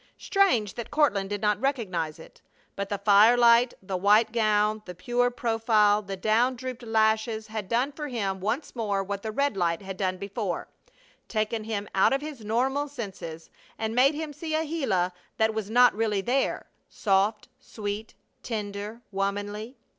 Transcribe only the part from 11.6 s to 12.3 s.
him out of